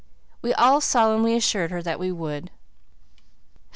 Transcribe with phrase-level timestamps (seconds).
[0.41, 2.49] We all solemnly assured her that we would.